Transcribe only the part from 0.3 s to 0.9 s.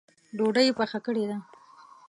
ډوډۍ یې